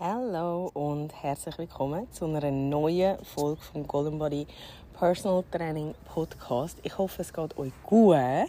[0.00, 4.46] Hallo und herzlich willkommen zu einer neuen Folge vom Golden Body
[4.96, 6.78] Personal Training Podcast.
[6.84, 8.46] Ich hoffe, es geht euch gut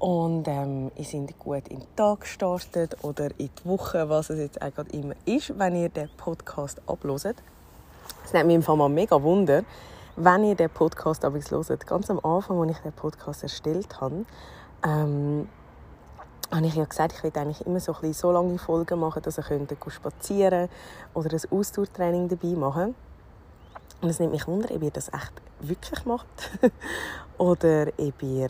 [0.00, 4.40] und ähm, ihr seid gut in den Tag gestartet oder in die Woche, was es
[4.40, 7.36] jetzt auch immer ist, wenn ihr den Podcast ablöst.
[8.24, 9.62] Es nimmt mich im Fall mal mega Wunder,
[10.16, 11.86] wenn ihr den Podcast aber hört.
[11.86, 14.24] Ganz am Anfang, als ich den Podcast erstellt habe,
[14.84, 15.48] ähm,
[16.50, 19.38] habe ich ja gesagt, ich will eigentlich immer so, bisschen so lange Folgen machen, dass
[19.38, 20.68] ihr könnt spazieren
[21.14, 22.94] oder ein Ausdauertraining dabei machen.
[24.00, 26.26] Und es nimmt mich wunder, ob ihr das echt wirklich macht.
[27.38, 28.48] Oder ob ihr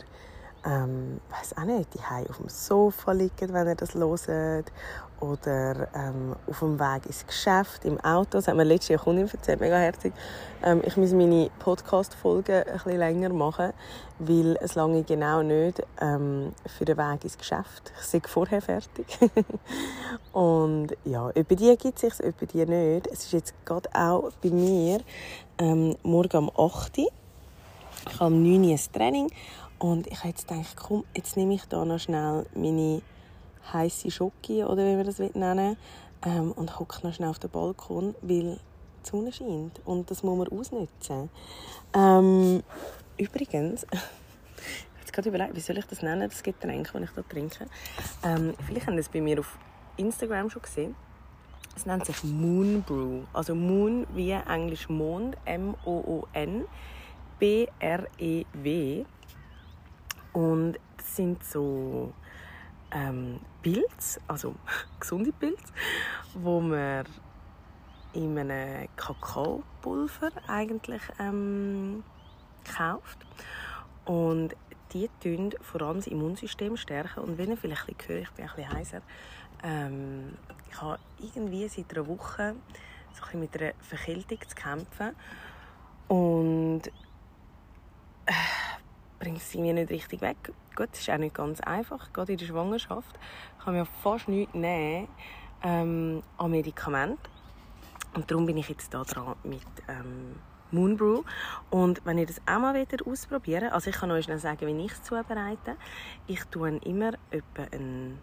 [0.65, 4.71] ähm, weiß auch nicht, die auf dem Sofa liegen, wenn ihr das hört
[5.19, 8.31] oder ähm, auf dem Weg ins Geschäft, im Auto.
[8.31, 10.13] Das hat mir letztes Jahr Kundin erzählt, mega herzig.
[10.63, 13.73] Ähm, ich muss meine Podcast-Folgen ein bisschen länger machen,
[14.19, 17.93] weil es lange genau nicht ähm, für den Weg ins Geschäft.
[18.03, 19.05] Ich bin vorher fertig.
[20.33, 23.07] und ja, über die gibt es sich, über die nicht.
[23.07, 25.01] Es ist jetzt gerade auch bei mir
[25.57, 27.11] ähm, morgen um 8 Uhr.
[28.07, 29.31] Ich habe um 9 Uhr ein Training
[29.79, 33.01] und ich habe jetzt gedacht, komm, jetzt nehme ich da noch schnell meine
[33.73, 35.77] heiße Schoki oder wie man das nennen
[36.23, 38.59] ähm, und hocke noch schnell auf den Balkon, weil
[39.03, 41.29] die Sonne scheint und das muss man ausnutzen.
[41.93, 42.63] Ähm,
[43.17, 43.85] übrigens,
[45.05, 47.67] ich gerade überlegt, wie soll ich das nennen, das Getränk, das ich da trinke.
[48.23, 49.57] Ähm, vielleicht haben das bei mir auf
[49.97, 50.95] Instagram schon gesehen.
[51.75, 53.23] Es nennt sich Moon Brew.
[53.33, 56.65] Also Moon wie Englisch Mond, M-O-O-N,
[57.37, 59.05] B-R-E-W.
[60.31, 62.13] Und das sind so
[62.95, 64.55] ähm, Pilze, also
[64.99, 65.73] gesunde Pilze,
[66.33, 67.05] wo man
[68.13, 72.03] in einem Kakaopulver eigentlich ähm,
[72.63, 73.19] kauft.
[74.05, 74.55] Und
[74.93, 77.19] die tun vor allem das Immunsystem stärken.
[77.19, 79.01] Und wenn ihr vielleicht ein bisschen hört, ich bin ein bisschen heiser,
[79.63, 80.37] ähm,
[80.69, 82.55] ich habe irgendwie seit einer Woche
[83.13, 85.15] so ein mit einer Verkältung zu kämpfen.
[86.07, 86.83] Und
[88.25, 88.31] äh,
[89.19, 90.37] bringt es mir nicht richtig weg.
[90.75, 92.11] Gut, das ist auch nicht ganz einfach.
[92.13, 93.17] Gerade in der Schwangerschaft
[93.63, 95.07] kann man ja fast nichts nehmen
[95.63, 97.17] ähm, an Medikamenten.
[98.13, 100.35] Und darum bin ich jetzt da dran mit ähm,
[100.71, 101.23] Moonbrew.
[101.69, 104.85] Und wenn ihr das auch mal wieder ausprobieren also ich kann euch schnell sagen, wie
[104.85, 105.75] ich es zubereite.
[106.27, 108.19] Ich tue immer etwa einen,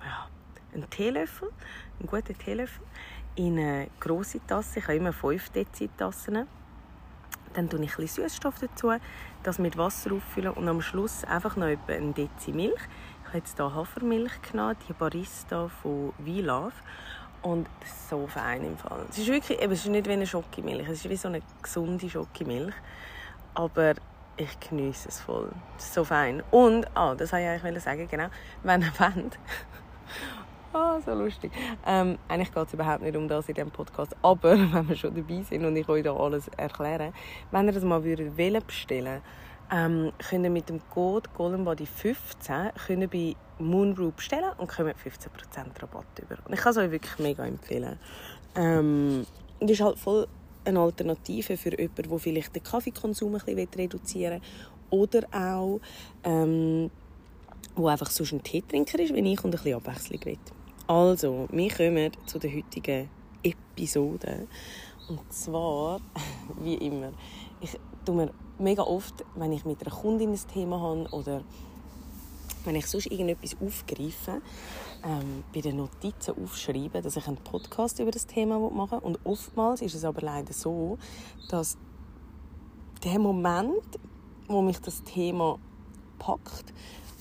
[0.00, 0.28] ja,
[0.74, 1.50] einen Teelöffel,
[1.98, 2.84] einen guten Teelöffel,
[3.36, 4.78] in eine grosse Tasse.
[4.78, 6.46] Ich habe immer 5 Dezitassen
[7.56, 8.92] dann tue ich ein Süßstoff dazu,
[9.42, 12.80] das mit Wasser auffüllen und am Schluss einfach noch etwa ein Dezi Milch.
[13.22, 16.72] Ich habe jetzt hier Hafermilch genommen, die Barista von V-Love.
[17.42, 19.06] Und das ist so fein im Fall.
[19.08, 21.40] Es ist wirklich, eben, es ist nicht wie eine Schokimilch, es ist wie so eine
[21.62, 22.74] gesunde Schokimilch.
[23.54, 23.94] Aber
[24.36, 25.50] ich genieße es voll.
[25.78, 26.42] Es ist so fein.
[26.50, 28.28] Und, ah, das wollte ich eigentlich sagen, genau,
[28.64, 29.38] wenn ihr wollt,
[30.76, 31.52] Ah, so lustig.
[31.86, 34.14] Ähm, eigentlich geht es überhaupt nicht um das in diesem Podcast.
[34.20, 37.14] Aber wenn wir schon dabei sind und ich euch da alles erkläre,
[37.50, 39.22] wenn ihr das mal würdet bestellen
[39.72, 46.04] ähm, könnt ihr mit dem Code GoldenBody15 können bei Moonbrew bestellen und kommt 15% Rabatt
[46.20, 46.36] über.
[46.44, 47.98] Und ich kann es euch wirklich mega empfehlen.
[48.54, 49.26] Ähm,
[49.58, 50.28] und ist halt voll
[50.66, 54.42] eine Alternative für jemanden, der vielleicht den Kaffeekonsum ein bisschen reduzieren
[54.90, 55.80] will oder auch
[56.22, 56.90] ähm,
[57.74, 60.38] wo einfach sonst ein Teetrinker ist, wie ich, und ein bisschen Abwechslung will.
[60.88, 63.10] Also, wir kommen zu der heutigen
[63.42, 64.46] Episode.
[65.08, 66.00] Und zwar,
[66.60, 67.12] wie immer,
[67.60, 68.30] ich tue mir
[68.60, 71.42] mega oft, wenn ich mit einer Kundin ein Thema habe oder
[72.64, 74.40] wenn ich sonst irgendetwas aufgreife,
[75.04, 79.06] ähm, bei den Notizen aufschreiben, dass ich einen Podcast über das Thema machen will.
[79.06, 80.98] Und oftmals ist es aber leider so,
[81.48, 81.76] dass
[83.02, 83.82] der Moment,
[84.46, 85.58] wo mich das Thema
[86.20, 86.72] packt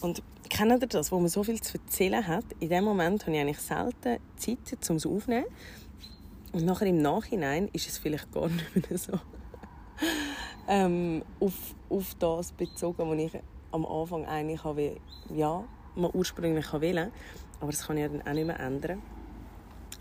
[0.01, 2.45] und Kennt ihr das, wo man so viel zu erzählen hat?
[2.59, 5.47] In dem Moment habe ich eigentlich selten Zeit, um es aufzunehmen.
[6.53, 9.19] Und nachher im Nachhinein ist es vielleicht gar nicht mehr so
[10.67, 11.53] ähm, auf,
[11.89, 14.97] auf das bezogen, was ich am Anfang eigentlich habe,
[15.33, 15.63] ja,
[15.95, 17.11] mal ursprünglich wählen
[17.59, 19.01] Aber das kann ich ja dann auch nicht mehr ändern.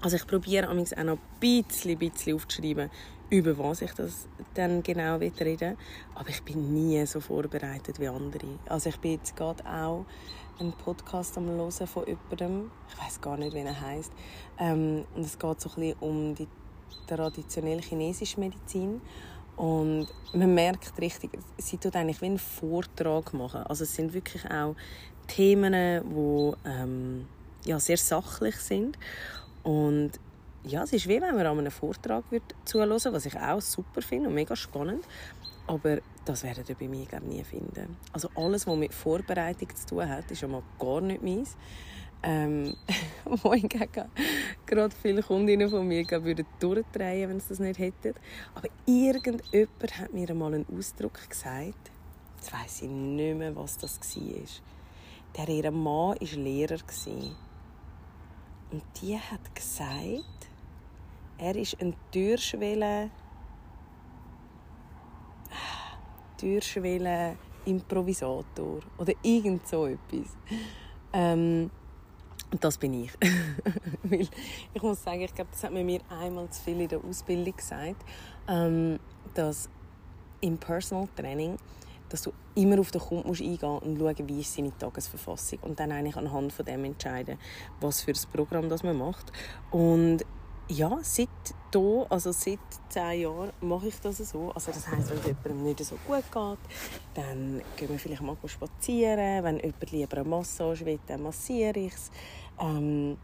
[0.00, 2.90] Also ich probiere auch noch ein bisschen, bisschen aufzuschreiben,
[3.30, 5.76] über was ich das dann genau reden
[6.14, 8.58] Aber ich bin nie so vorbereitet wie andere.
[8.68, 10.04] Also ich bin jetzt gerade auch
[10.58, 12.70] einen Podcast am hören von jemandem.
[12.88, 14.12] Ich weiß gar nicht, wie er heißt.
[14.58, 16.48] Ähm, und es geht so ein bisschen um die
[17.06, 19.00] traditionelle chinesische Medizin.
[19.56, 23.62] Und man merkt richtig, sie tut eigentlich wie einen Vortrag machen.
[23.64, 24.74] Also es sind wirklich auch
[25.28, 27.26] Themen, die ähm,
[27.64, 28.98] ja, sehr sachlich sind.
[29.62, 30.12] Und
[30.64, 32.24] ja, es ist wie wenn man an einem Vortrag
[32.64, 35.04] zuhören würde, was ich auch super finde und mega spannend.
[35.66, 37.96] Aber das werdet ihr bei mir glaube nie finden.
[38.12, 41.56] Also alles, was mit Vorbereitung zu tun hat, ist schon mal gar nicht meins.
[42.22, 42.74] Ähm,
[43.24, 44.08] wo hingegen
[44.66, 48.14] gerade viele Kundinnen von mir glaube, würden durchdrehen, wenn sie das nicht hätten.
[48.54, 51.90] Aber irgendjemand hat mir einmal einen Ausdruck gesagt,
[52.38, 54.46] jetzt weiss ich nicht mehr, was das war.
[55.36, 56.78] Der ihr Mann war Lehrer.
[58.70, 60.43] Und die hat gesagt,
[61.44, 63.10] er ist ein Türschwelle
[66.38, 67.36] Türschwelle
[67.66, 70.36] Improvisator oder irgend so etwas.
[71.12, 71.70] Ähm,
[72.60, 73.12] das bin ich.
[74.02, 74.28] Weil
[74.72, 78.02] ich muss sagen, ich glaube, das hat mir einmal zu viel in der Ausbildung gesagt,
[78.48, 78.98] ähm,
[79.34, 79.68] dass
[80.40, 81.58] im Personal Training
[82.10, 85.80] dass du immer auf den Kunden musst eingehen und schauen, wie ist seine Tagesverfassung und
[85.80, 87.38] dann eigentlich anhand von dem entscheiden,
[87.80, 89.32] was für ein Programm das man macht.
[89.72, 90.24] Und
[90.68, 91.28] ja, seit
[91.72, 92.58] hier, also seit
[92.88, 94.50] zehn Jahren, mache ich das so.
[94.54, 96.58] Also das heisst, wenn es jemandem nicht so gut geht,
[97.14, 99.44] dann gehen wir vielleicht mal spazieren.
[99.44, 102.10] Wenn jemand lieber eine Massage will, dann massiere ich es.
[102.60, 103.16] Ähm,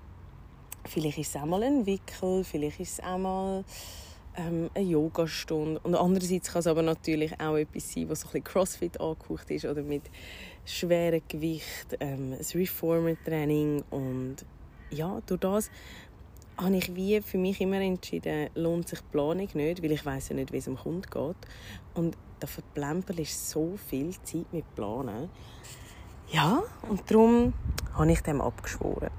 [0.85, 3.65] vielleicht ist es auch mal ein Wickel, vielleicht ist es auch mal
[4.37, 5.81] ähm, eine Yogastunde.
[5.83, 9.51] Und andererseits kann es aber natürlich auch etwas sein, was so ein bisschen Crossfit angehaucht
[9.51, 10.03] ist oder mit
[10.65, 14.37] schwerem Gewicht, ähm, ein Reformer-Training und
[14.91, 15.71] ja, durch das
[16.61, 20.31] habe ich wie für mich immer entschieden, lohnt sich die Planung nicht, weil ich weiß
[20.31, 21.37] ja nicht, wie es dem Kunden geht.
[21.95, 25.31] Und da verplempel ist so viel Zeit mit Planen.
[26.31, 27.53] Ja, und darum
[27.95, 29.11] habe ich dem abgeschworen.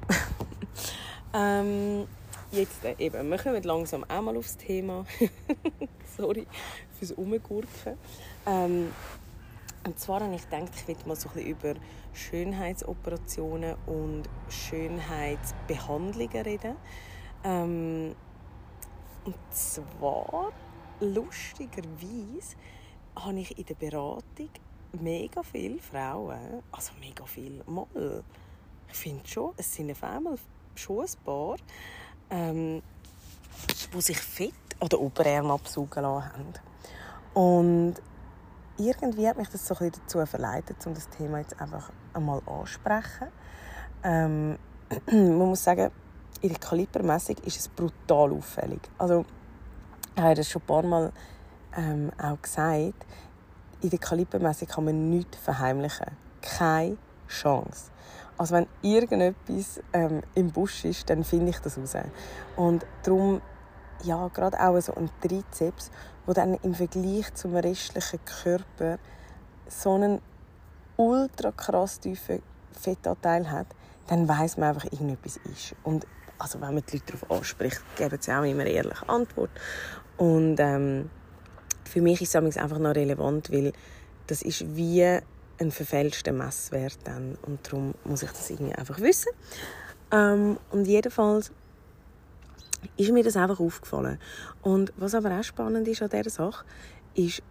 [1.33, 2.07] ähm,
[2.51, 5.05] jetzt äh, eben, wir kommen langsam auch mal aufs Thema.
[6.17, 6.47] Sorry
[6.97, 7.97] fürs Umgurken.
[8.45, 8.91] Ähm,
[9.83, 11.73] und zwar habe ich gedacht, ich will mal so ein bisschen über
[12.13, 16.75] Schönheitsoperationen und Schönheitsbehandlungen reden.
[17.43, 18.15] Ähm,
[19.25, 20.51] und zwar,
[20.99, 22.55] lustigerweise,
[23.15, 24.49] habe ich in der Beratung
[24.99, 28.23] mega viele Frauen, also mega viel, mal,
[28.87, 30.35] ich finde schon, es sind auf einmal
[30.75, 31.55] schon ein paar,
[32.29, 32.81] ähm,
[33.93, 36.53] die sich fett an den Oberarm absaugen lassen haben.
[37.33, 37.95] Und
[38.77, 43.27] irgendwie hat mich das so ein dazu verleitet, um das Thema jetzt einfach einmal anzusprechen.
[44.03, 44.57] Ähm,
[45.11, 45.91] man muss sagen,
[46.41, 48.81] in der Kalibermessung ist es brutal auffällig.
[48.97, 49.25] Also,
[50.15, 51.11] ich habe das schon ein paar Mal
[51.77, 53.05] ähm, auch gesagt.
[53.81, 56.07] In der Kalibermessung kann man nichts verheimlichen.
[56.41, 56.97] Keine
[57.27, 57.91] Chance.
[58.37, 61.95] Also wenn irgendetwas ähm, im Busch ist, dann finde ich das raus.
[62.55, 63.41] Und darum,
[64.03, 65.91] ja, gerade auch so ein Trizeps,
[66.25, 68.97] wo dann im Vergleich zum restlichen Körper
[69.67, 70.21] so einen
[70.97, 72.41] ultra krass tiefen
[72.71, 73.67] Fettanteil hat,
[74.07, 75.75] dann weiß man einfach, irgendetwas ist.
[75.83, 76.07] Und
[76.41, 79.51] also wenn man die Leute darauf anspricht, geben sie auch immer ehrliche Antwort.
[80.17, 81.09] Und ähm,
[81.85, 83.73] für mich ist es einfach noch relevant, weil
[84.27, 85.03] das ist wie
[85.59, 89.31] ein verfälschter Messwert dann und darum muss ich das irgendwie einfach wissen.
[90.11, 91.51] Ähm, und jedenfalls
[92.97, 94.17] ist mir das einfach aufgefallen.
[94.63, 96.65] Und was aber auch spannend ist an dieser Sache,
[97.13, 97.43] ist,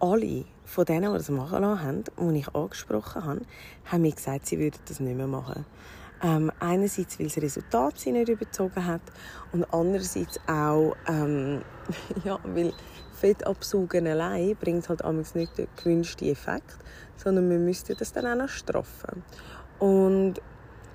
[0.00, 3.40] alle von denen, die das machen lassen haben, die ich angesprochen habe,
[3.86, 5.66] haben mir gesagt, sie würden das nicht mehr machen.
[6.22, 9.02] Ähm, einerseits, weil das Resultat sie nicht überzogen hat
[9.52, 11.62] und andererseits auch, ähm,
[12.24, 12.72] ja, weil
[13.12, 16.76] Fettabsaugen allein bringt halt nicht den gewünschten Effekt,
[17.16, 19.22] sondern wir müssten das dann auch noch straffen.
[19.78, 20.34] Und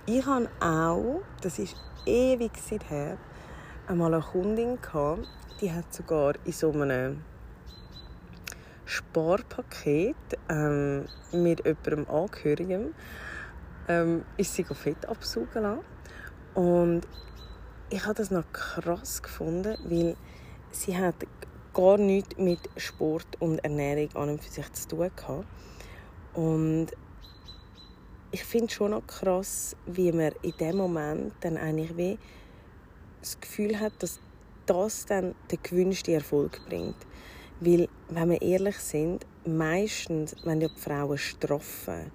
[0.05, 1.75] ich habe auch, das ist
[2.05, 2.51] ewig
[2.89, 3.17] her,
[3.87, 5.27] einmal eine Kundin gehabt,
[5.61, 7.23] die hat sogar in so einem
[8.85, 10.15] Sparpaket
[10.49, 12.93] ähm, mit jemandem Angehörigen
[13.87, 15.81] ähm, ist sie Fett absaugen lassen.
[16.53, 17.01] Und
[17.89, 20.15] ich habe das noch krass gefunden, weil
[20.71, 21.15] sie hat
[21.73, 25.45] gar nichts mit Sport und Ernährung an und für sich zu tun gehabt.
[26.33, 26.87] Und
[28.31, 32.17] ich finde schon noch krass, wie man in dem Moment dann eigentlich wie
[33.21, 34.19] das Gefühl hat, dass
[34.65, 36.95] das dann den gewünschten Erfolg bringt.
[37.59, 42.11] Weil, wenn wir ehrlich sind, meistens, wenn die Frauen straffen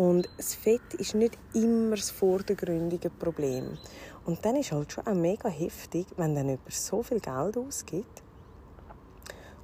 [0.00, 3.76] und das Fett ist nicht immer das vordergründige Problem.
[4.24, 8.22] Und dann ist halt schon auch mega heftig, wenn dann jemand so viel Geld ausgibt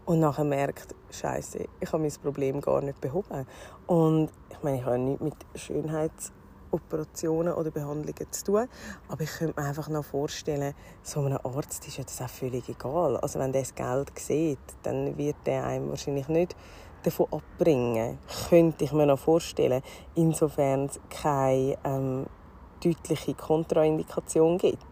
[0.04, 3.46] und nachher merkt, Scheiße, ich habe mein Problem gar nicht behoben.
[3.86, 8.68] Und ich meine, ich habe nichts mit Schönheitsoperationen oder Behandlungen zu tun,
[9.08, 13.16] aber ich könnte mir einfach noch vorstellen, so einem Arzt ist das auch völlig egal.
[13.16, 16.54] Also wenn der das Geld sieht, dann wird der einem wahrscheinlich nicht
[17.06, 19.82] davon abbringen, könnte ich mir noch vorstellen,
[20.14, 22.26] insofern es keine ähm,
[22.82, 24.86] deutliche Kontraindikation gibt.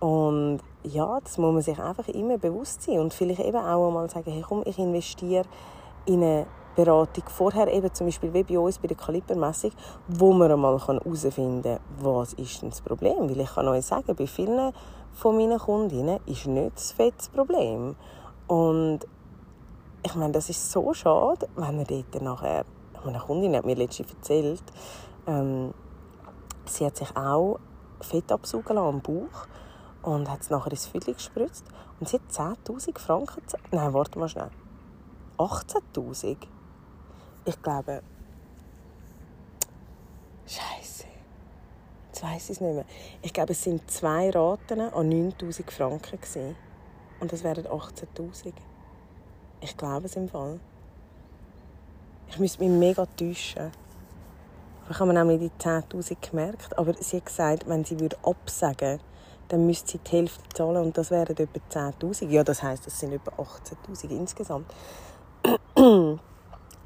[0.00, 4.08] Und ja, das muss man sich einfach immer bewusst sein und vielleicht eben auch einmal
[4.10, 5.44] sagen, hey, komm, ich investiere
[6.06, 9.70] in eine Beratung vorher, eben zum Beispiel wie bei uns bei der Kalibermessung,
[10.08, 13.30] wo man einmal herausfinden kann, was ist denn das Problem.
[13.30, 14.72] Weil ich kann euch sagen, bei vielen
[15.12, 17.94] von meinen Kundinnen ist nicht das Fett das Problem.
[18.48, 19.00] Und
[20.04, 22.64] ich meine, das ist so schade, wenn er dort nachher,
[23.04, 24.62] meine Kundin hat mir letztens erzählt,
[25.26, 25.72] ähm,
[26.66, 27.58] sie hat sich auch
[28.00, 29.46] Fett absaugen lassen am Bauch
[30.02, 31.64] und hat es nachher ins Viertel gespritzt
[31.98, 33.42] und sie hat 10'000 Franken.
[33.70, 34.50] Nein, warte mal schnell.
[35.38, 36.36] 18'000?
[37.46, 38.02] Ich glaube...
[40.46, 41.04] Scheiße.
[42.08, 42.84] Jetzt weiss ich es nicht mehr.
[43.22, 46.20] Ich glaube, es sind zwei Raten an 9'000 Franken.
[46.20, 46.56] Gewesen.
[47.20, 48.52] Und das wären 18'000.
[49.64, 50.60] Ich glaube es im Fall.
[52.28, 53.72] Ich müsste mich mega täuschen.
[54.90, 56.76] Ich habe mir nämlich die 10'000 gemerkt.
[56.76, 59.04] Aber sie hat gesagt, wenn sie absagen würde,
[59.48, 62.28] dann müsste sie die Hälfte zahlen und das wären etwa 10'000.
[62.28, 64.66] Ja, das heisst, das sind etwa 18'000 insgesamt.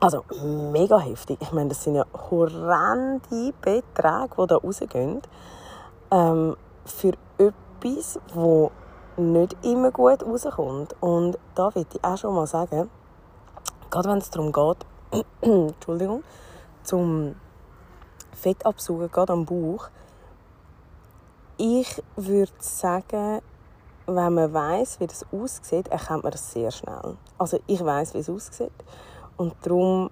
[0.01, 0.23] Also,
[0.71, 1.39] mega heftig.
[1.41, 5.23] Ich meine, das sind ja horrende Beträge, die da rausgehen.
[6.13, 8.71] Ähm, für etwas, das
[9.19, 10.95] nicht immer gut rauskommt.
[11.01, 12.91] Und da würde ich auch schon mal sagen,
[13.91, 14.87] gerade wenn es darum geht,
[15.41, 16.23] Entschuldigung,
[16.83, 17.35] zum
[18.33, 19.89] Fettabsaugen, gerade am Bauch,
[21.57, 23.41] ich würde sagen,
[24.07, 27.17] wenn man weiß, wie das aussieht, erkennt man das sehr schnell.
[27.37, 28.73] Also ich weiß, wie es aussieht
[29.37, 30.11] und darum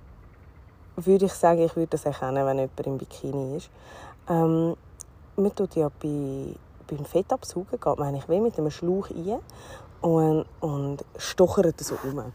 [0.96, 3.70] würde ich sagen, ich würde das erkennen, wenn jemand im Bikini ist.
[4.28, 4.76] Ähm,
[5.36, 6.54] man tut ja bei,
[6.86, 9.40] beim Fettabsaugen geht man eigentlich wie mit einem Schlauch rein
[10.00, 12.32] und, und stochert so um.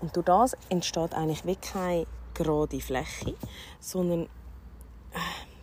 [0.00, 3.34] Und durch das entsteht eigentlich wie keine gerade Fläche,
[3.80, 4.28] sondern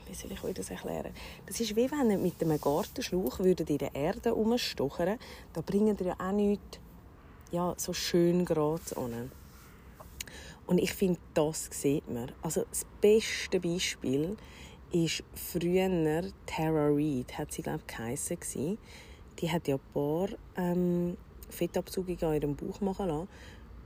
[0.07, 1.13] wie soll ich euch das erklären?
[1.45, 5.19] Das ist wie wenn ihr mit einem Gartenschlauch würdet in der Erde umstochern.
[5.53, 6.79] Da bringen ihr ja auch nichts
[7.51, 9.31] ja, so schön gerade an.
[10.67, 12.31] Und ich finde, das sieht man.
[12.41, 14.37] Also das beste Beispiel
[14.91, 18.77] ist früher Tara Reid, hat sie glaube ich geheissen,
[19.39, 21.17] Die hat ja ein paar ähm,
[21.49, 23.27] Fettabzugungen an ihrem Bauch machen lassen.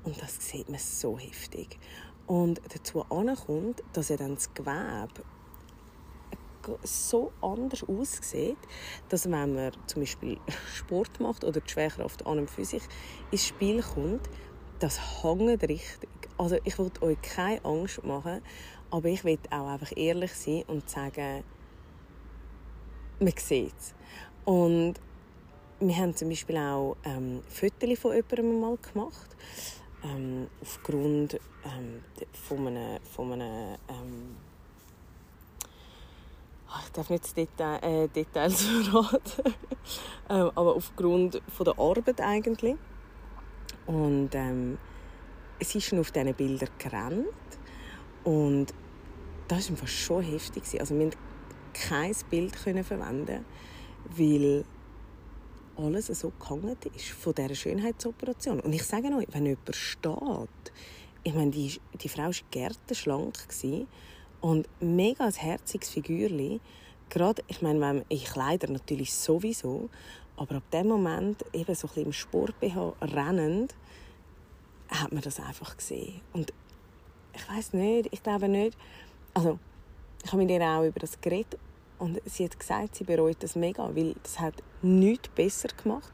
[0.03, 1.79] Und das sieht man so heftig.
[2.27, 5.07] Und dazu kommt, dass er dann das Gewebe
[6.83, 8.57] so anders aussieht,
[9.09, 10.37] dass wenn man zum Beispiel
[10.73, 12.83] Sport macht oder die Schwerkraft an und für sich
[13.31, 14.29] ins Spiel kommt,
[14.79, 16.09] das hängt richtig.
[16.37, 18.41] Also ich will euch keine Angst machen,
[18.93, 21.43] aber ich will auch einfach ehrlich sein und sagen,
[23.19, 23.95] man sieht es.
[24.45, 24.93] Und
[25.79, 29.35] wir haben zum Beispiel auch ähm, Fotos von jemandem mal gemacht.
[30.03, 34.35] Ähm, aufgrund ähm, von einem, von einem ähm,
[36.85, 39.53] ich darf nicht Detail, äh, Details verraten,
[40.29, 42.75] ähm, aber aufgrund von der Arbeit eigentlich.
[43.87, 44.77] Und ähm,
[45.57, 47.27] es ist schon auf diesen Bildern gerannt
[48.23, 48.73] und
[49.55, 50.63] das war schon heftig.
[50.79, 51.17] Also wir konnten
[51.73, 53.45] kein Bild verwenden,
[54.15, 54.63] weil
[55.75, 58.59] alles so gehangen ist von dieser Schönheitsoperation.
[58.59, 60.73] Und ich sage euch, wenn jemand steht,
[61.23, 63.33] ich meine, die, die Frau war gärtenschlank
[64.41, 66.59] und mega ein herziges Figürli.
[67.09, 69.89] Gerade, ich meine, wenn ich Kleider natürlich sowieso,
[70.35, 73.75] aber ab dem Moment, eben so ein im Sport rennend,
[74.89, 76.21] hat man das einfach gesehen.
[76.33, 76.53] Und
[77.33, 78.77] ich weiß nicht, ich glaube nicht,
[79.33, 79.59] also
[80.23, 81.59] ich habe mit ihr auch über das geredet
[81.99, 86.11] und sie hat gesagt, sie bereut das mega, weil das hat nichts besser gemacht.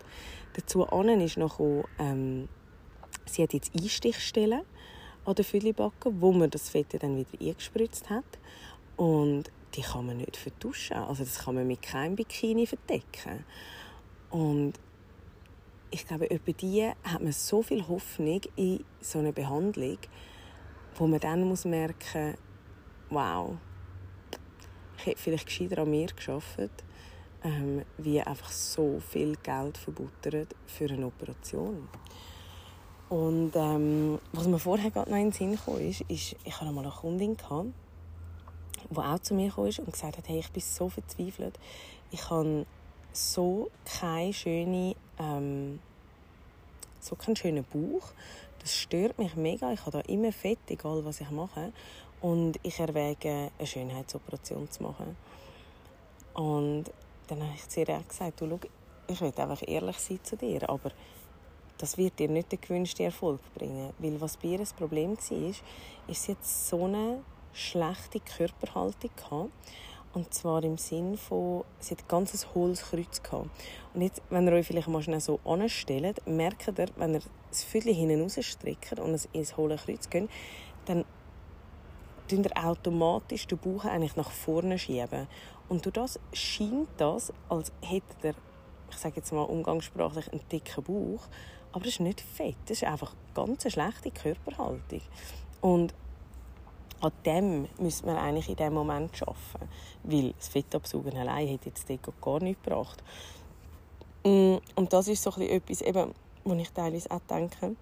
[0.54, 1.60] Dazu ist noch
[2.00, 2.50] ähm,
[3.26, 4.62] sie hat jetzt Einstichstellen
[5.26, 8.26] an der Füllibacke, wo man das Fett dann wieder eingespritzt hat.
[8.98, 9.46] Und
[9.76, 10.98] die kann man nicht vertuschen.
[10.98, 13.46] Also das kann man mit keinem Bikini verdecken.
[14.30, 14.74] Und
[15.92, 19.98] ich glaube, über die hat man so viel Hoffnung in so eine Behandlung,
[20.96, 22.36] wo man dann muss merken,
[23.10, 23.58] wow,
[24.98, 26.84] ich hätte vielleicht gescheiter an mir geschafft,
[27.44, 31.88] ähm, wie einfach so viel Geld verbuttert für eine Operation.
[33.10, 36.72] Und ähm, was mir vorher gerade noch in den Sinn kam, ist, ist, ich hatte
[36.72, 37.70] mal eine Kundin, gehabt,
[38.89, 41.58] die auch zu mir kam und gesagt hat, hey, ich bin so verzweifelt.
[42.12, 42.66] Ich habe
[43.12, 45.80] so keine schöne, ähm,
[47.00, 48.12] so keinen schönen Bauch.
[48.60, 49.72] Das stört mich mega.
[49.72, 51.72] Ich habe da immer Fett, egal was ich mache.
[52.22, 55.16] Und ich erwäge, eine Schönheitsoperation zu machen.
[56.34, 56.86] Und
[57.28, 58.60] dann habe ich zu ihr gesagt, du, schau,
[59.08, 60.92] ich will einfach ehrlich sein zu dir, aber
[61.78, 63.94] das wird dir nicht den gewünschten Erfolg bringen.
[63.98, 65.64] Weil was bei ihr das Problem war, ist,
[66.08, 67.22] sie jetzt so eine
[67.54, 69.52] schlechte Körperhaltung gehabt.
[70.14, 73.50] Und zwar im Sinn von, sie hat ein ganzes hohles Kreuz gehabt.
[73.94, 77.64] Und jetzt, wenn ihr euch vielleicht mal schnell so anstellt, merkt ihr, wenn ihr das
[77.64, 80.30] Viertel hinten rausstreckt und es ins hohle Kreuz geht,
[80.86, 81.06] dann
[82.29, 85.27] tun ihr automatisch den Bauch eigentlich nach vorne schieben.
[85.67, 88.36] Und durch das scheint das, als hätte er,
[88.89, 91.27] ich sage jetzt mal umgangssprachlich, einen dicken Bauch.
[91.71, 95.01] Aber das ist nicht fett, das ist einfach ganz eine schlechte Körperhaltung.
[95.62, 95.93] Und
[97.01, 99.69] an dem müssen wir eigentlich in diesem Moment arbeiten.
[100.03, 103.03] Weil das Fettabsaugen allein hat jetzt dort gar nichts gebracht.
[104.24, 107.75] Mm, und das ist so etwas, eben, wo ich teilweise auch denke,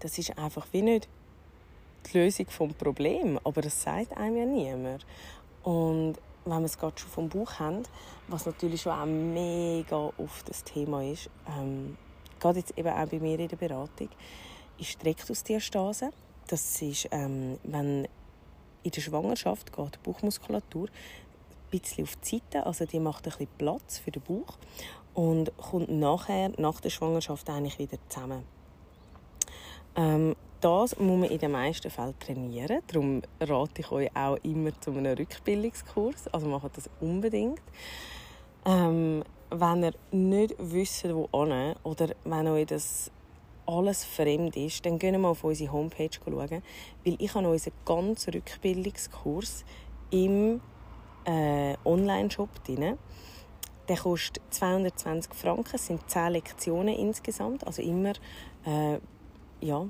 [0.00, 1.08] das ist einfach wie nicht
[2.12, 5.06] die Lösung des Problems, aber das sagt einem ja niemand.
[5.62, 7.82] Und wenn wir es gerade schon vom Buch haben,
[8.28, 11.96] was natürlich schon auch mega oft das Thema ist, ähm,
[12.40, 14.08] gerade jetzt eben auch bei mir in der Beratung,
[14.78, 16.10] ist die Rektusdiastase.
[16.46, 18.08] Das ist, ähm, wenn
[18.82, 23.30] in der Schwangerschaft geht die Bauchmuskulatur ein bisschen auf die Seite, also die macht ein
[23.30, 24.56] bisschen Platz für den Bauch
[25.14, 28.44] und kommt nachher, nach der Schwangerschaft eigentlich wieder zusammen.
[29.96, 32.80] Ähm, das muss man in den meisten Fällen trainieren.
[32.88, 36.28] Darum rate ich euch auch immer zu einem Rückbildungskurs.
[36.28, 37.62] Also macht das unbedingt.
[38.64, 43.10] Ähm, wenn ihr nicht wisst, wo hin, oder wenn euch das
[43.66, 46.62] alles fremd ist, dann gehen wir mal auf unsere Homepage schauen,
[47.04, 49.64] weil ich habe unseren ganzen Rückbildungskurs
[50.10, 50.60] im
[51.24, 52.98] äh, Online-Shop drin.
[53.88, 58.12] Der kostet 220 Franken, es sind 10 Lektionen insgesamt, also immer
[58.66, 58.98] äh,
[59.60, 59.86] ja,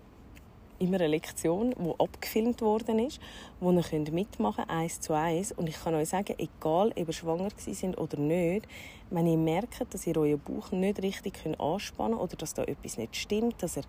[0.78, 3.20] immer eine Lektion, die abgefilmt worden ist,
[3.60, 5.52] wo ihr könnt mitmachen könnt, eins zu eins.
[5.52, 8.66] Und ich kann euch sagen, egal ob ihr schwanger sind oder nicht,
[9.10, 12.98] wenn ihr merkt, dass ihr euren Bauch nicht richtig anspannen könnt oder dass da etwas
[12.98, 13.84] nicht stimmt, dass ihr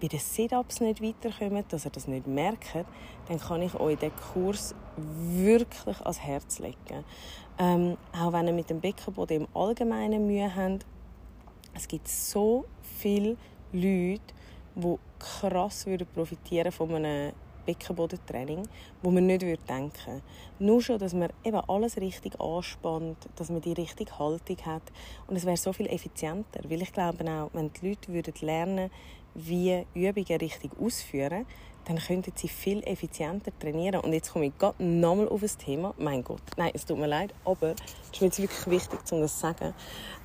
[0.00, 2.74] bei den Sit-Ups nicht weiterkommt, dass ihr das nicht merkt,
[3.28, 7.04] dann kann ich euch den Kurs wirklich ans Herz legen.
[7.58, 10.84] Ähm, auch wenn ihr mit dem Beckenboden im Allgemeinen Mühe habt,
[11.74, 13.36] es gibt so viele
[13.72, 14.22] Leute,
[14.74, 17.32] die krass würden profitieren von einem
[17.64, 18.62] Beckenbodentraining,
[19.02, 20.22] wo man nicht würde denken
[20.58, 24.82] Nur schon, dass man eben alles richtig anspannt, dass man die richtige Haltung hat.
[25.26, 26.60] Und es wäre so viel effizienter.
[26.68, 28.90] Weil ich glaube auch, wenn die Leute würden lernen
[29.34, 31.46] wie Übungen richtig ausführen,
[31.86, 34.00] dann könnten sie viel effizienter trainieren.
[34.00, 35.94] Und jetzt komme ich gerade nochmal auf das Thema.
[35.98, 39.20] Mein Gott, nein, es tut mir leid, aber es ist mir jetzt wirklich wichtig, um
[39.20, 39.74] das zu sagen.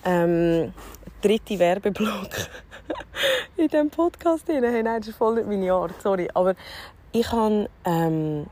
[0.06, 0.74] Ähm,
[1.22, 2.30] dritte Werbeblock
[3.58, 4.48] in diesem Podcast.
[4.48, 6.30] Hey, nein, das ist voll nicht meine Art, sorry.
[6.34, 6.56] Aber
[7.12, 8.48] ich habe ähm,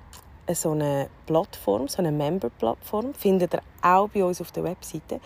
[0.53, 5.21] so eine Plattform, so eine Member-Plattform, findet ihr auch bei uns auf der Webseite.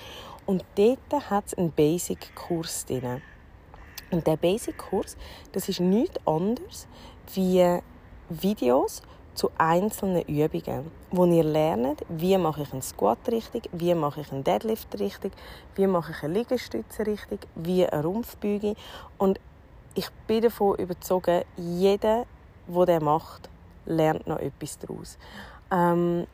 [0.45, 3.21] Und dort hat es einen Basic-Kurs drin.
[4.11, 5.17] Und der Basic-Kurs,
[5.53, 6.87] das ist nichts anderes
[7.33, 7.79] wie
[8.29, 9.01] Videos
[9.33, 14.31] zu einzelnen Übungen, wo ihr lernt, wie mache ich einen Squat richtig, wie mache ich
[14.31, 15.31] einen Deadlift richtig,
[15.75, 18.75] wie mache ich eine Liegestütze richtig, wie eine Rumpfbeuge.
[19.17, 19.39] Und
[19.95, 22.25] ich bin davon überzeugt, jeder,
[22.67, 23.49] der das macht,
[23.85, 25.17] lernt noch etwas daraus.
[25.71, 26.27] Ähm,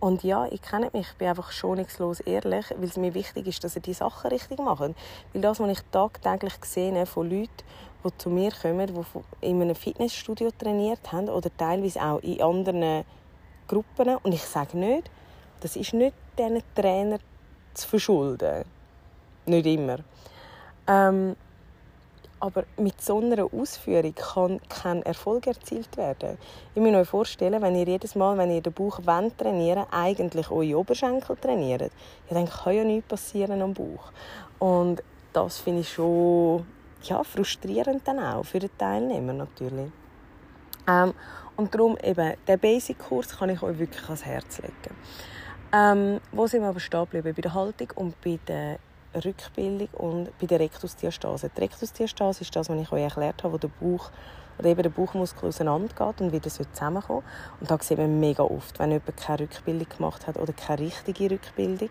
[0.00, 3.62] und ja, ich kenne mich, ich bin einfach schonungslos ehrlich, weil es mir wichtig ist,
[3.62, 4.80] dass ihr die Sachen richtig macht.
[4.80, 4.94] Weil
[5.42, 7.50] das, was ich tagtäglich sehe von Leuten,
[8.02, 13.04] die zu mir kommen, die in einem Fitnessstudio trainiert haben oder teilweise auch in anderen
[13.68, 14.16] Gruppen.
[14.22, 15.10] Und ich sage nicht,
[15.60, 17.18] das ist nicht diesen Trainer
[17.74, 18.64] zu verschulden.
[19.44, 19.98] Nicht immer.
[20.86, 21.36] Ähm,
[22.40, 26.38] aber mit so einer Ausführung kann kein Erfolg erzielt werden.
[26.74, 30.50] Ich muss euch vorstellen, wenn ihr jedes Mal, wenn ihr den Bauch wollt, trainieren eigentlich
[30.50, 34.10] eure Oberschenkel trainiert, ja, dann kann ja nichts passieren am Bauch.
[34.58, 36.66] Und das finde ich schon
[37.02, 39.90] ja, frustrierend dann auch für den Teilnehmer natürlich.
[40.88, 41.14] Ähm,
[41.56, 44.96] und darum eben, den Basic-Kurs kann ich euch wirklich ans Herz legen.
[45.72, 47.32] Ähm, wo sind wir aber stehen geblieben?
[47.36, 48.78] Bei der Haltung und bei der
[49.14, 51.50] Rückbildung und bei der Rektusdiastase.
[51.56, 54.10] Die Rektusdiastase ist das, was ich euch erklärt habe, wo der Bauch
[54.58, 57.24] oder eben der Bauchmuskel auseinandergeht und wieder zusammenkommt.
[57.60, 61.30] Und da sieht man mega oft, wenn jemand keine Rückbildung gemacht hat oder keine richtige
[61.30, 61.90] Rückbildung,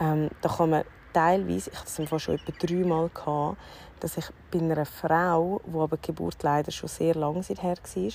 [0.00, 3.56] ähm, da kann man teilweise, ich hatte das schon etwa dreimal, gehabt,
[4.00, 8.12] dass ich bei einer Frau, die aber die Geburt leider schon sehr lange her war,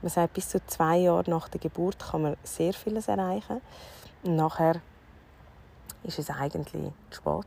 [0.00, 3.60] man sagt, bis zu zwei Jahre nach der Geburt kann man sehr vieles erreichen.
[4.22, 4.80] Und nachher
[6.02, 7.46] ist es eigentlich zu spät.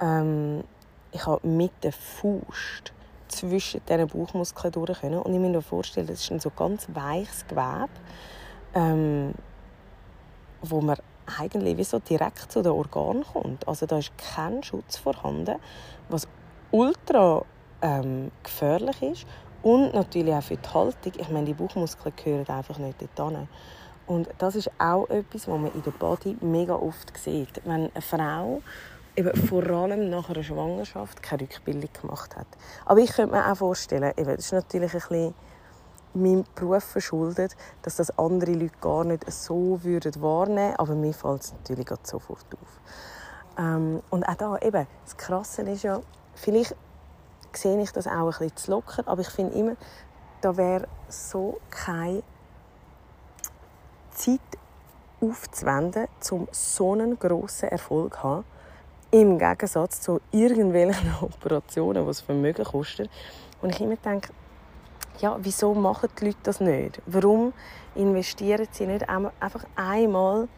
[0.00, 0.64] Ähm,
[1.12, 2.92] ich habe mit der Faust
[3.28, 5.18] zwischen diesen Bauchmuskeln durch können.
[5.18, 7.88] Und ich muss mir vorstellen, das ist ein so ganz weiches Gewebe,
[8.74, 9.34] ähm,
[10.62, 10.96] wo man
[11.38, 13.66] eigentlich wie so direkt zu den Organen kommt.
[13.66, 15.56] Also da ist kein Schutz vorhanden,
[16.08, 16.28] was
[16.70, 17.44] ultra
[17.82, 19.26] ähm, gefährlich ist
[19.62, 21.12] und natürlich auch für die Haltung.
[21.16, 23.48] Ich meine, die Bauchmuskeln gehören einfach nicht dorthin.
[24.06, 27.60] Und das ist auch etwas, was man in der Body mega oft sieht.
[27.64, 28.62] Wenn eine Frau
[29.16, 32.46] eben vor allem nach einer Schwangerschaft keine Rückbildung gemacht hat.
[32.84, 35.34] Aber ich könnte mir auch vorstellen, eben, das ist natürlich ein bisschen
[36.14, 41.42] meinem Beruf verschuldet, dass das andere Leute gar nicht so würden wahrnehmen aber mir fällt
[41.42, 43.58] es natürlich sofort auf.
[43.58, 46.00] Ähm, und auch da eben, das Krasse ist ja,
[46.34, 46.76] vielleicht
[47.52, 49.76] sehe ich das auch ein bisschen zu locker, aber ich finde immer,
[50.40, 52.22] da wäre so keine
[54.14, 54.40] Zeit
[55.20, 58.44] aufzuwenden, um so einen grossen Erfolg zu haben,
[59.10, 63.08] im Gegensatz zu irgendwelchen Operationen, die es Vermögen kosten.
[63.62, 64.30] Und ich immer denke,
[65.20, 67.00] ja, wieso machen die Leute das nicht?
[67.06, 67.52] Warum
[67.94, 70.48] investieren sie nicht einfach einmal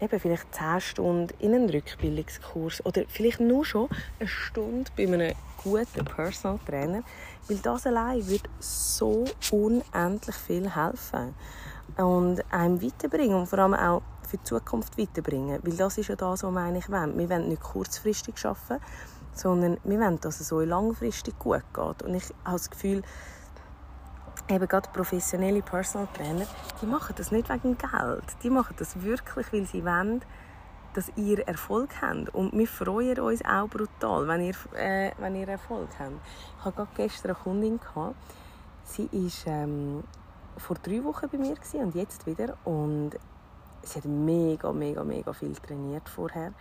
[0.00, 5.34] eben vielleicht 10 Stunden in einen Rückbildungskurs oder vielleicht nur schon eine Stunde bei einem
[5.62, 7.02] guten Personal Trainer,
[7.48, 11.34] weil das allein wird so unendlich viel helfen
[11.96, 16.16] und einem weiterbringen und vor allem auch für die Zukunft weiterbringen, weil das ist ja
[16.16, 17.16] das, was wir eigentlich wollen.
[17.18, 18.82] Wir wollen nicht kurzfristig arbeiten,
[19.32, 23.02] sondern wir wollen, dass es so langfristig gut geht und ich habe das Gefühl,
[24.48, 26.46] eben gerade professionelle Personal Trainer,
[26.80, 28.24] die machen das nicht wegen Geld.
[28.42, 30.22] Die machen das wirklich, weil sie wollen,
[30.94, 32.34] dass ihr Erfolg habt.
[32.34, 36.12] Und wir freuen uns auch brutal, wenn ihr, äh, wenn ihr Erfolg habt.
[36.58, 37.80] Ich hatte gestern eine Kundin.
[37.80, 38.16] Gehabt.
[38.84, 40.04] Sie war ähm,
[40.56, 42.56] vor drei Wochen bei mir und jetzt wieder.
[42.64, 43.12] Und
[43.82, 46.52] sie hat mega, mega, mega viel trainiert vorher.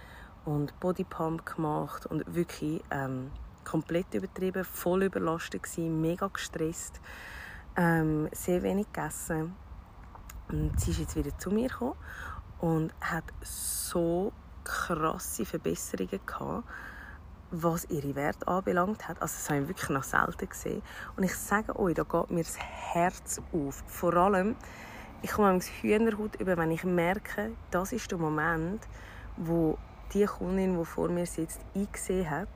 [0.46, 3.32] Und Bodypump gemacht und wirklich ähm,
[3.64, 7.00] komplett übertrieben, voll überlastet gewesen, mega gestresst
[7.76, 9.56] ähm, sehr wenig gegessen.
[10.50, 11.96] Und sie ist jetzt wieder zu mir gekommen
[12.60, 14.32] und hat so
[14.64, 16.68] krasse Verbesserungen gehabt,
[17.54, 19.22] was ihre Werte anbelangt hat.
[19.22, 20.82] Also das habe ich wirklich noch selten gesehen.
[21.16, 23.84] Und ich sage euch, da geht mir das Herz auf.
[23.86, 24.56] Vor allem,
[25.22, 28.82] ich komme ins Hühnerhaut über, wenn ich merke, das ist der Moment,
[29.38, 29.78] wo
[30.14, 32.50] die Kundin, die vor mir sitzt, eingesehen hat,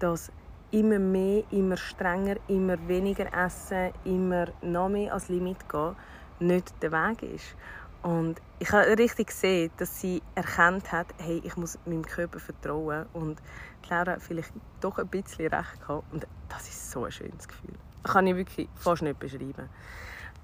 [0.00, 0.32] dass
[0.72, 5.96] immer mehr, immer strenger, immer weniger essen, immer noch mehr als Limit gehen,
[6.40, 7.56] nicht der Weg ist.
[8.02, 13.06] Und ich habe richtig gesehen, dass sie erkannt hat, hey, ich muss meinem Körper vertrauen.
[13.12, 13.42] Und
[13.88, 16.12] Hat vielleicht doch ein bisschen recht gehabt.
[16.12, 17.74] Und das ist so ein schönes Gefühl.
[18.02, 19.68] Das kann ich wirklich fast nicht beschreiben.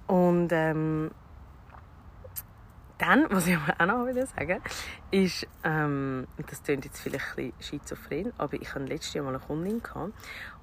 [0.07, 1.11] Und ähm,
[2.99, 4.61] dann, was ich auch noch wieder sagen
[5.11, 9.35] ist, ähm, das klingt jetzt vielleicht ein bisschen schizophren, aber ich hatte letztes Jahr mal
[9.35, 10.12] eine Kundin gehabt,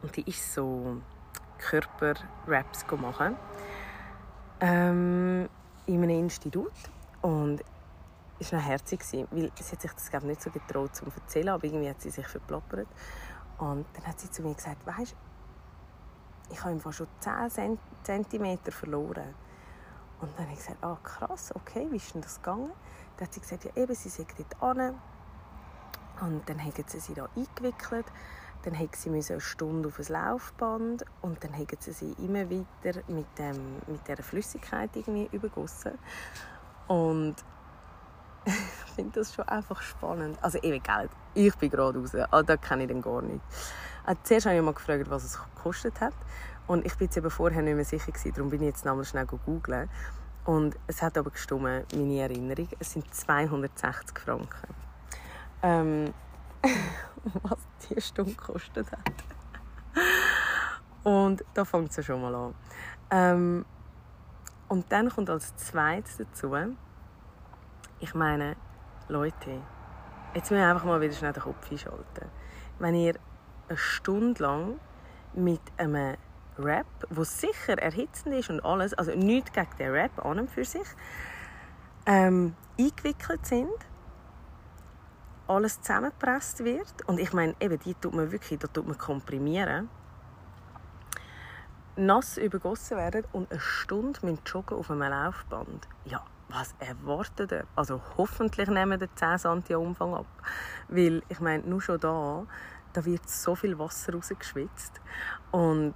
[0.01, 1.01] und die ist so
[1.59, 3.35] Körperraps machen
[4.59, 5.47] ähm,
[5.85, 6.71] in einem Institut
[7.21, 7.61] und
[8.51, 9.01] war noch herzig,
[9.31, 12.27] weil sie hat sich das nicht so getraut zu erzählen, aber irgendwie hat sie sich
[12.27, 12.87] verplappert.
[13.57, 15.15] Und dann hat sie zu mir gesagt, weißt,
[16.51, 19.33] ich habe einfach schon 10 cm verloren.
[20.21, 22.71] Und dann habe ich gesagt, ah krass, okay, wie ist denn das gegangen?
[23.17, 24.95] Dann hat sie gesagt, ja eben, sie sei dort an.
[26.21, 28.05] Und dann haben sie sie da eingewickelt.
[28.63, 33.01] Dann musste sie eine Stunde auf ein Laufband und dann haben sie sie immer weiter
[33.09, 35.97] mit, dem, mit dieser Flüssigkeit irgendwie übergossen.
[36.87, 37.35] Und
[38.93, 40.37] finde das schon einfach spannend.
[40.41, 41.11] Also eben Geld.
[41.33, 42.15] Ich bin gerade raus.
[42.15, 43.41] Also, da kenne ich den gar nicht.
[44.05, 46.13] Also, zuerst habe ich mal gefragt, was es gekostet hat.
[46.67, 49.05] Und ich bin jetzt eben vorher nicht mehr sicher gewesen, darum bin ich jetzt nochmal
[49.05, 49.89] schnell googeln.
[50.45, 51.61] Und es hat aber gestimmt,
[51.93, 52.67] meine Erinnerung.
[52.79, 54.75] Es sind 260 Franken.
[55.61, 56.13] Ähm,
[57.43, 59.13] was die Stunde gekostet hat.
[61.03, 62.55] Und da fängt es schon mal an.
[63.11, 63.65] Ähm,
[64.67, 66.55] und dann kommt als zweites dazu,
[67.99, 68.55] ich meine,
[69.09, 69.61] Leute,
[70.33, 72.29] jetzt müssen wir einfach mal wieder schnell den Kopf einschalten.
[72.79, 73.15] Wenn ihr
[73.67, 74.79] eine Stunde lang
[75.33, 76.15] mit einem
[76.57, 80.63] Rap, wo sicher erhitzend ist und alles, also nichts gegen den Rap an und für
[80.63, 80.87] sich,
[82.05, 83.73] ähm, eingewickelt sind,
[85.47, 89.89] alles zusammengepresst wird und ich meine, eben, die tut man wirklich, da tut man komprimieren,
[91.97, 95.87] nass übergossen werden und eine Stunde mit joggen auf einem Laufband.
[96.05, 97.65] Ja, was erwartet ihr?
[97.75, 100.25] Also hoffentlich nehmen wir 10 cm Umfang ab.
[100.87, 102.45] Weil, ich meine, nur schon da,
[102.93, 105.01] da wird so viel Wasser rausgeschwitzt.
[105.51, 105.95] Und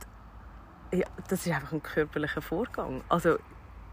[0.92, 3.04] ja, das ist einfach ein körperlicher Vorgang.
[3.10, 3.38] Also,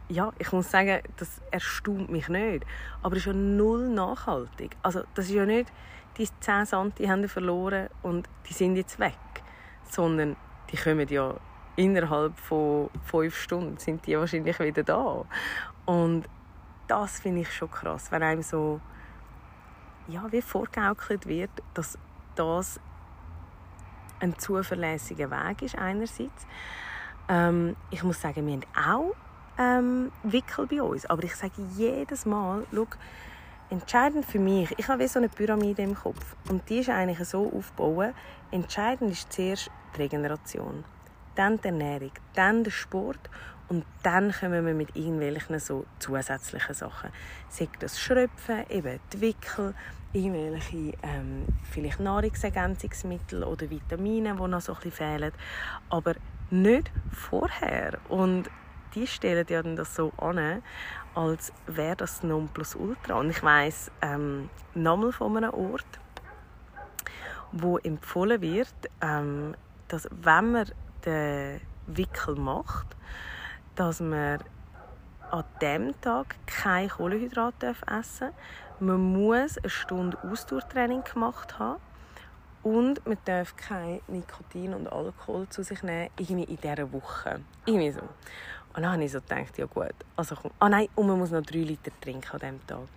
[0.08, 2.64] ja, ich muss sagen, das erstaunt mich nicht.
[3.02, 4.76] Aber es ist ja null nachhaltig.
[4.82, 5.72] Also, das ist ja nicht,
[6.16, 9.18] die 10 cm haben verloren und die sind jetzt weg.
[9.90, 11.34] Sondern die die kommen ja
[11.76, 15.24] innerhalb von fünf Stunden sind die wahrscheinlich wieder da.
[15.86, 16.24] Und
[16.86, 18.80] das finde ich schon krass, wenn einem so
[20.08, 21.98] ja, wie vorgegaukelt wird, dass
[22.34, 22.78] das
[24.20, 26.46] ein zuverlässiger Weg ist einerseits.
[27.28, 29.14] Ähm, ich muss sagen, wir haben auch
[29.58, 32.86] ähm, Wickel bei uns, aber ich sage jedes Mal, schau,
[33.70, 37.26] entscheidend für mich, ich habe wie so eine Pyramide im Kopf und die ist eigentlich
[37.26, 38.14] so aufgebaut,
[38.50, 40.84] entscheidend ist zuerst die Regeneration,
[41.34, 43.30] dann die Ernährung, dann der Sport
[43.68, 47.10] und dann kommen wir mit irgendwelchen so zusätzlichen Sachen.
[47.48, 49.74] Sei das Schröpfen, eben die Wickel,
[50.12, 55.32] irgendwelche ähm, vielleicht Nahrungsergänzungsmittel oder Vitamine, die noch so ein bisschen fehlen.
[55.88, 56.14] Aber
[56.50, 57.98] nicht vorher.
[58.08, 58.50] Und
[58.94, 60.62] die stellen ja dann das so an,
[61.14, 63.14] als wäre das Nonplusultra.
[63.14, 65.86] Und ich weiss ähm, nochmal von einem Ort,
[67.50, 69.54] wo empfohlen wird, ähm,
[69.88, 70.70] dass wenn man
[71.04, 72.96] den Wickel macht,
[73.74, 74.40] dass man
[75.30, 78.32] an diesem Tag kein Kohlenhydrat essen darf.
[78.80, 81.80] Man muss eine Stunde Ausdauertraining gemacht haben
[82.62, 87.40] und man darf kein Nikotin und Alkohol zu sich nehmen, irgendwie in dieser Woche.
[87.66, 88.00] Irgendwie so.
[88.00, 90.50] Und dann habe ich so gedacht, ja gut, also komm.
[90.58, 92.88] Ah nein, und man muss noch drei Liter trinken an diesem Tag.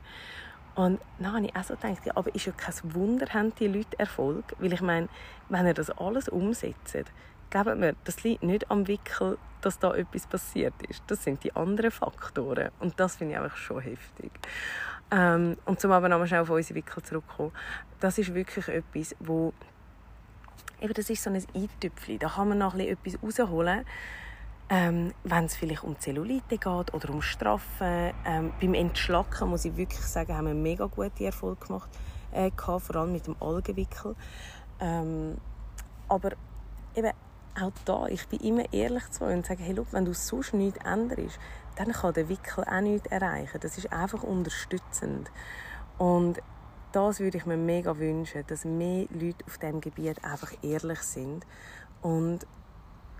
[0.75, 3.67] Und dann habe ich auch so gedacht, ja, aber ist ja kein Wunder, haben die
[3.67, 4.55] Leute Erfolg?
[4.59, 5.09] Weil ich meine,
[5.49, 7.11] wenn ihr das alles umsetzt,
[7.49, 11.03] glaubt mir, das liegt nicht am Wickel, dass da etwas passiert ist.
[11.07, 12.69] Das sind die anderen Faktoren.
[12.79, 14.31] Und das finde ich einfach schon heftig.
[15.11, 17.51] Ähm, und zum aber nochmal auf unsere Wickel zurückkommen.
[17.99, 19.53] Das ist wirklich etwas, wo
[20.81, 22.19] eben, das ist so ein Eintüpfchen.
[22.19, 23.85] Da kann man noch etwas rausholen.
[24.69, 28.13] Ähm, wenn es vielleicht um Zellulite geht oder um Straffen.
[28.25, 31.89] Ähm, beim Entschlacken muss ich wirklich sagen, haben wir mega gute Erfolge gemacht,
[32.31, 34.15] äh, gehabt, vor allem mit dem Algenwickel.
[34.79, 35.37] Ähm,
[36.07, 36.31] aber
[36.95, 37.11] eben,
[37.61, 40.53] auch da, ich bin immer ehrlich zu euch und sage, hey, look, wenn du sonst
[40.53, 41.39] nichts änderst,
[41.75, 43.59] dann kann der Wickel auch nichts erreichen.
[43.61, 45.31] Das ist einfach unterstützend.
[45.97, 46.39] Und
[46.91, 51.45] das würde ich mir mega wünschen, dass mehr Leute auf diesem Gebiet einfach ehrlich sind
[52.01, 52.45] und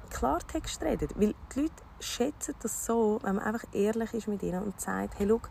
[0.10, 1.10] Klartext reden.
[1.15, 5.19] Weil die Leute schätzen das so, wenn man einfach ehrlich ist mit ihnen und sagt,
[5.19, 5.50] hey, look,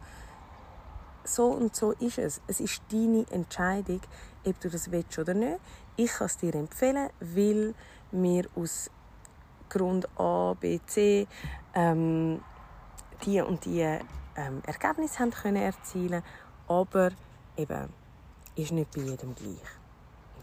[1.25, 2.41] so und so ist es.
[2.47, 4.01] Es ist deine Entscheidung,
[4.45, 5.59] ob du das willst oder nicht.
[5.97, 7.75] Ich kann es dir empfehlen, weil
[8.11, 8.91] wir aus
[9.69, 11.27] Grund A, B, C
[11.75, 12.41] ähm,
[13.25, 16.23] die und die ähm, Ergebnisse haben können erzielen
[16.69, 17.11] aber
[17.57, 17.89] eben
[18.57, 19.63] ist nicht bei jedem gleich.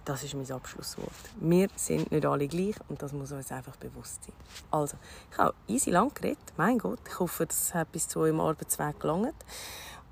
[0.05, 1.09] Das ist mein Abschlusswort.
[1.39, 4.33] Wir sind nicht alle gleich und das muss uns einfach bewusst sein.
[4.69, 4.97] Also,
[5.31, 6.53] ich habe easy lang geredet.
[6.57, 9.35] Mein Gott, ich hoffe, das hat bis zu eurem Arbeitsweg gelangt.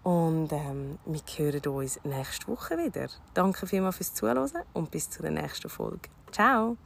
[0.04, 3.08] Und ähm, wir hören uns nächste Woche wieder.
[3.34, 6.10] Danke vielmals fürs Zuhören und bis zur nächsten Folge.
[6.32, 6.78] Ciao!